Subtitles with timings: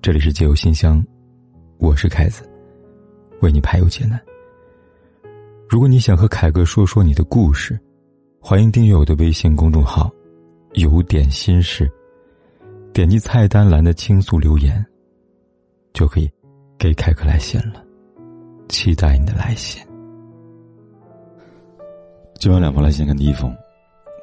[0.00, 1.04] 这里是解忧信箱，
[1.78, 2.48] 我是凯子，
[3.40, 4.18] 为你排忧解难。
[5.68, 7.78] 如果你想和凯哥说说你的故事，
[8.40, 10.08] 欢迎订阅我的微信公众号
[10.74, 11.90] “有点心事”，
[12.94, 14.84] 点击菜单栏的倾诉留言，
[15.92, 16.30] 就可以
[16.78, 17.84] 给凯哥来信了。
[18.68, 19.84] 期待你的来信。
[22.38, 23.52] 今晚两封来信，看第一封。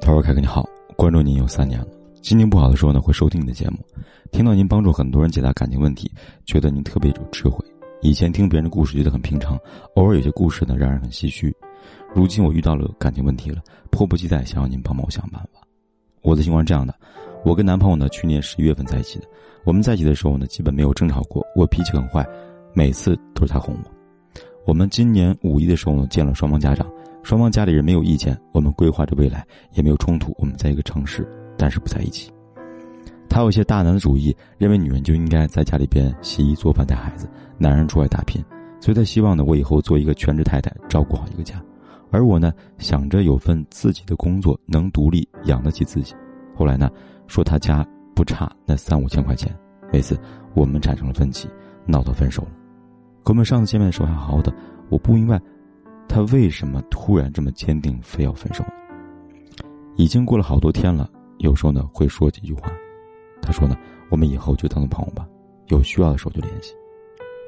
[0.00, 0.66] 他说：“凯哥你好，
[0.96, 1.88] 关注您有三年了。
[2.26, 3.78] 心情不好的时候呢，会收听你的节目，
[4.32, 6.10] 听到您帮助很多人解答感情问题，
[6.44, 7.64] 觉得您特别有智慧。
[8.02, 9.56] 以前听别人的故事觉得很平常，
[9.94, 11.54] 偶尔有些故事呢让人很唏嘘。
[12.12, 13.62] 如今我遇到了感情问题了，
[13.92, 15.60] 迫不及待想要您帮帮我想办法。
[16.20, 16.92] 我的情况是这样的，
[17.44, 19.26] 我跟男朋友呢去年十一月份在一起的，
[19.64, 22.26] 我们在一起的时候呢基本没有争吵过，我脾气很坏，
[22.74, 24.40] 每次都是他哄我。
[24.66, 26.90] 我们今年五一的时候呢见了双方家长。”
[27.22, 30.32] 双方家里人没有意见，我们规划着未来，也没有冲突。
[30.38, 32.30] 我们在一个城市，但是不在一起。
[33.28, 38.42] 他有些大男子主义，认为女人就应该在家里边洗衣做饭带孩子，男人出外打拼。
[38.80, 41.60] 所以他希望呢，我以后做一个全职太太，照顾好一个家。
[42.10, 46.14] 而我呢，想着有份自己的工作，能独立养得起自己。
[46.54, 46.88] 后来呢，
[47.26, 49.54] 说他家不差那三五千块钱。
[49.92, 50.18] 为此，
[50.54, 51.48] 我们产生了分歧，
[51.84, 52.50] 闹到分手了。
[53.24, 54.54] 可我们上次见面的时候还好好的，
[54.88, 55.40] 我不明白。
[56.08, 58.64] 他为什么突然这么坚定，非要分手？
[59.96, 62.72] 已经过了好多天了，有时候呢会说几句话。
[63.42, 63.76] 他说呢，
[64.10, 65.26] 我们以后就当做朋友吧，
[65.68, 66.74] 有需要的时候就联系。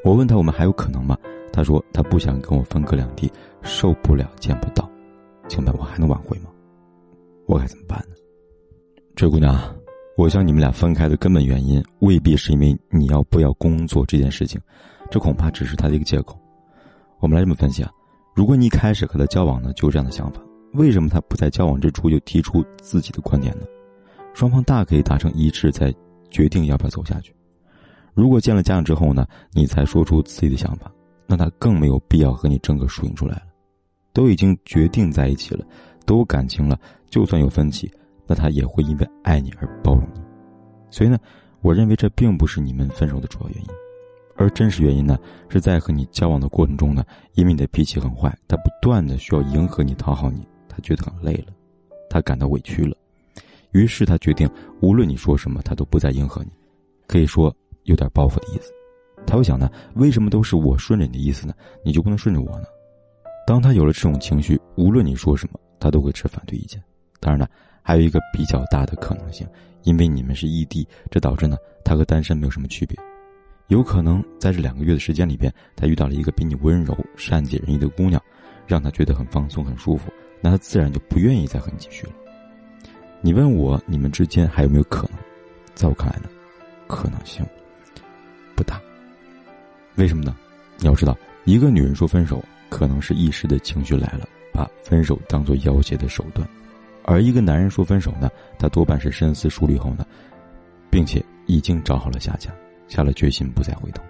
[0.04, 1.16] 我问他，我们还有可能吗？
[1.52, 3.30] 他说他不想跟我分隔两地，
[3.62, 4.88] 受不了见不到。
[5.48, 6.50] 请问，我还能挽回吗？
[7.46, 8.14] 我该怎么办呢？
[9.16, 9.58] 这姑娘，
[10.16, 14.60] 我想你们俩分开的根本原因未必是因为你要不要工作这件事情，
[15.10, 16.38] 这恐怕只是他的一个借口。
[17.18, 17.90] 我们来这么分析啊。
[18.36, 20.40] 如果你一开始和他交往呢，就有这样的想法，
[20.74, 23.66] 为什么他不在交往之初就提出自己的观点呢？
[24.38, 25.92] 双方大可以达成一致，再
[26.30, 27.34] 决定要不要走下去。
[28.14, 30.88] 如果见了家长之后呢，你才说出自己的想法，
[31.26, 33.46] 那他更没有必要和你争个输赢出来了。
[34.12, 35.66] 都已经决定在一起了，
[36.06, 36.78] 都有感情了，
[37.10, 37.90] 就算有分歧，
[38.28, 40.20] 那他也会因为爱你而包容你。
[40.88, 41.18] 所以呢，
[41.60, 43.68] 我认为这并不是你们分手的主要原因。
[44.36, 47.04] 而真实原因呢，是在和你交往的过程中呢，
[47.34, 51.52] 因为你的脾气很坏，他不断的需要迎合你、讨好你，他觉得很累了，
[52.08, 52.96] 他感到委屈了，
[53.72, 54.48] 于是他决定，
[54.80, 56.50] 无论你说什么，他都不再迎合你，
[57.06, 58.72] 可以说有点报复的意思。
[59.26, 61.52] 他会想呢，为什么都是我顺着你的意思呢？
[61.84, 62.64] 你就不能顺着我呢？
[63.46, 66.82] 当他有了这种情绪，无论你说什么，他都会持反对意见。
[67.20, 67.46] 当然呢，
[67.82, 69.46] 还有一个比较大的可能性，
[69.82, 72.96] 因为你们是异地，这导致呢，他和单身没有什么区别。
[73.66, 78.22] 有可能在这两个月的时间里边，他遇到了一个比你温柔、善解人意的姑娘，
[78.66, 82.12] 让他觉得很放松、很舒服，那他自然就不愿意再和你继续了。
[83.20, 85.18] 你问我，你们之间还有没有可能？
[85.74, 86.28] 在我看来呢，
[86.86, 87.44] 可能性
[88.54, 88.80] 不大。
[89.96, 90.36] 为什么呢？
[90.78, 96.46] 你要知道，一个女人说分手，可能是一时的情绪来了，把分手当做要挟的手段；
[97.04, 100.06] 而一个男人说分手呢，他多半是深思熟虑后呢，
[100.90, 102.50] 并且已经找好了下家。
[102.88, 104.02] 下了决心不再回头，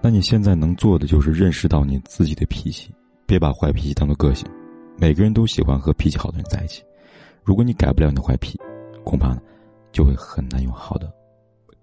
[0.00, 2.92] 那你现在能做的就是认识到你自己的脾气，
[3.26, 4.44] 别把坏脾气当做个性。
[4.98, 6.82] 每个人都喜欢和脾气好的人在一起，
[7.44, 8.58] 如果你改不了你的坏脾，
[9.04, 9.36] 恐怕
[9.90, 11.12] 就会很难有好的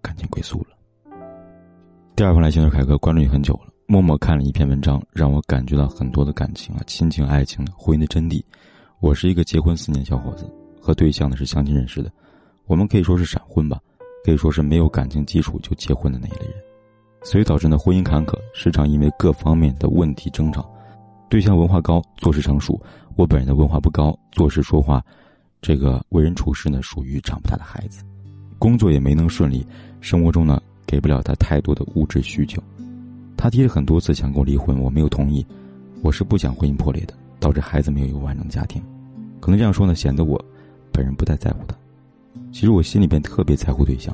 [0.02, 0.68] 感情归宿了。
[2.16, 8.44] 第二封来信是凯哥关注你很久了，默默看了一篇文章，让我感觉到很多的感情啊，亲情、爱情婚姻的真谛。
[9.00, 10.50] 我是一个结婚四年小伙子，
[10.82, 12.12] 和对象呢是相亲认识的，
[12.66, 13.80] 我们可以说是闪婚吧。
[14.26, 16.56] 可以说是没有感情基础就结婚的那一类人，
[17.24, 20.70] 所以导致呢婚姻坎坷，时常因为各方面的问题争吵。
[21.30, 22.74] 对象文化高，做事成熟；
[23.16, 25.02] 我本人的文化不高，做事说话，
[25.62, 28.04] 这个为人处事呢属于长不大的孩子。
[28.58, 29.66] 工作也没能顺利，
[30.02, 32.62] 生活中呢给不了他太多的物质需求。
[33.38, 35.46] 他提了很多次想跟我离婚，我没有同意。
[36.02, 38.82] 我是不想婚姻破裂的，导致孩子没有一个完整的家庭。
[39.40, 40.44] 可能这样说呢，显得我
[40.92, 41.76] 本人不太在乎他。
[42.52, 44.14] 其实我心里边特别在乎对象，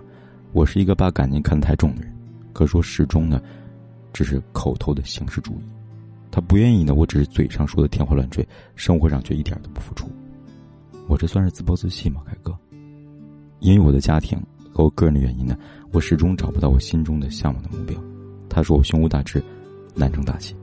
[0.52, 2.12] 我是一个把感情看得太重的人，
[2.54, 3.42] 可说始终呢，
[4.14, 5.64] 只是口头的形式主义。
[6.32, 10.08] 他不愿意呢，我只是嘴上说的天花乱坠，生活上却一点都不付出。
[11.08, 12.58] 我这算是自暴自弃吗，凯哥？
[13.60, 14.40] 因为我的家庭
[14.74, 15.58] 和我个人的原因呢，
[15.92, 17.96] 我始终找不到我心中的向往的目标。
[18.50, 19.44] 他说我胸无大志，
[19.94, 20.56] 难成大器。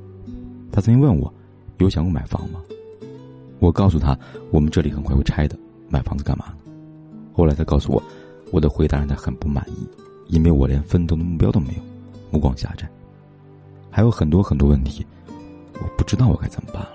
[0.71, 1.33] 他曾经问我，
[1.79, 2.61] 有想过买房吗？
[3.59, 4.19] 我告诉他，
[4.51, 5.57] 我们这里很快会拆的，
[5.89, 6.55] 买房子干嘛呢？
[7.33, 8.03] 后来他告诉我，
[8.51, 9.87] 我的回答让他很不满意，
[10.29, 11.83] 因为我连奋斗的目标都没有，
[12.31, 12.89] 目光狭窄，
[13.91, 15.07] 还有很多很多问题，
[15.75, 16.91] 我不知道我该怎么办了。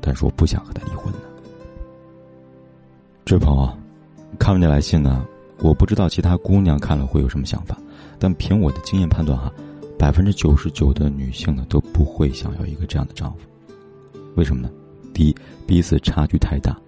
[0.00, 1.20] 但是我不想和他离婚呢。
[3.26, 3.68] 这位朋友，
[4.38, 5.26] 看完这来信呢，
[5.58, 7.76] 我不知道其他姑娘看了会有什么想法，
[8.20, 9.52] 但凭我的经验判断哈，
[9.98, 13.38] 百分之九十九的女性呢都不会想要一个这样的丈夫。
[14.36, 14.70] 为什么呢？
[15.12, 15.34] 第一，
[15.66, 16.78] 彼此差距太大。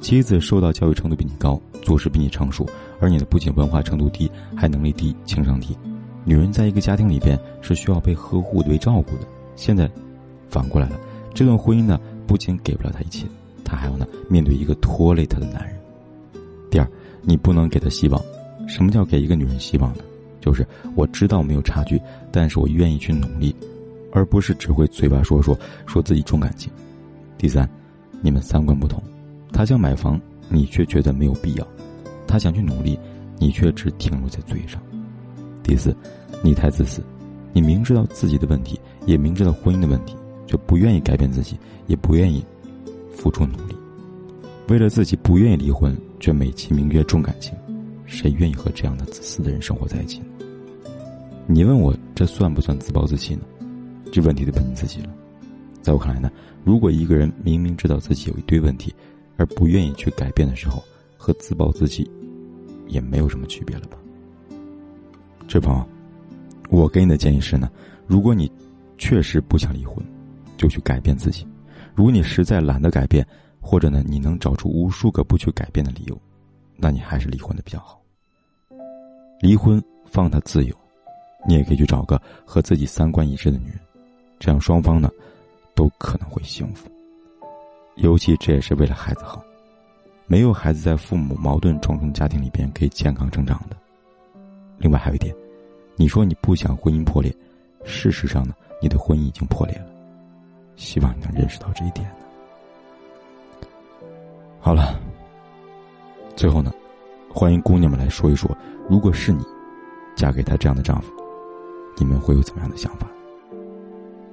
[0.00, 2.66] 妻子受到教育程度比你高，做事比你成熟，
[2.98, 5.76] 而你的不仅文化程度低，还能力低，情商低。
[6.24, 9.26] 女人在一个家庭里边是需要被呵护、被照顾的。
[9.56, 9.90] 现在，
[10.48, 10.98] 反过来了，
[11.34, 13.26] 这段婚姻呢，不仅给不了她一切，
[13.74, 15.76] 还要呢面对一个拖累她的男人。
[16.70, 16.88] 第二，
[17.22, 18.20] 你不能给她希望。
[18.66, 20.02] 什么叫给一个女人希望呢？
[20.40, 22.00] 就是我知道没有差距，
[22.30, 23.54] 但是我愿意去努力，
[24.12, 26.72] 而不是只会嘴巴说说说自己重感情。
[27.38, 27.68] 第三，
[28.20, 29.02] 你们三观不同，
[29.52, 31.64] 他想买房，你却觉得没有必要；
[32.26, 32.98] 他想去努力，
[33.38, 34.80] 你却只停留在嘴上。
[35.62, 35.94] 第四，
[36.42, 37.02] 你太自私，
[37.52, 40.14] 你明知道自己的问题，也明知道婚姻的问题，
[40.46, 42.44] 却不愿意改变自己，也不愿意
[43.14, 43.74] 付出努力，
[44.68, 47.54] 为了自己不愿意离婚，却美其名曰重感情，
[48.06, 50.26] 谁愿意和这样的自私的人生活在一起呢？
[51.46, 53.42] 你问我这算不算自暴自弃呢？
[54.12, 55.10] 这问题得问你自己了。
[55.82, 56.30] 在我看来呢，
[56.64, 58.94] 如果一个人明明知道自己有一堆问题，
[59.36, 60.82] 而不愿意去改变的时候，
[61.16, 62.10] 和自暴自弃
[62.86, 63.98] 也没有什么区别了吧？
[65.46, 65.86] 这朋友，
[66.70, 67.70] 我给你的建议是呢：
[68.06, 68.50] 如果你
[68.96, 70.02] 确实不想离婚，
[70.56, 71.44] 就去改变自己；
[71.94, 73.26] 如果你实在懒得改变，
[73.60, 76.20] 或者呢你能找出无数个不去改变的理由，
[76.76, 78.00] 那你还是离婚的比较好。
[79.40, 80.74] 离婚放他自由，
[81.46, 83.78] 你也可以去找个和自己三观一致的女人，
[84.38, 85.10] 这样双方呢
[85.74, 86.90] 都可能会幸福。
[87.96, 89.40] 尤其这也是为了孩子好，
[90.26, 93.76] 没有孩子在父母矛盾重重家庭里边可以健康成长的。
[94.78, 95.32] 另外还有一点，
[95.94, 97.32] 你说你不想婚姻破裂，
[97.84, 98.52] 事实上呢，
[98.82, 99.93] 你的婚姻已经破裂了。
[100.76, 102.10] 希望你能认识到这一点。
[104.60, 104.98] 好了，
[106.36, 106.72] 最后呢，
[107.32, 108.50] 欢迎姑娘们来说一说，
[108.88, 109.44] 如果是你，
[110.16, 111.12] 嫁给他这样的丈夫，
[111.98, 113.06] 你们会有怎么样的想法？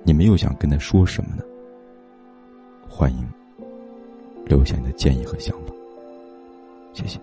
[0.04, 1.44] 你们又想跟他说什么呢？
[2.90, 3.28] 欢迎
[4.46, 5.74] 留下你的建议和想法，
[6.94, 7.20] 谢谢。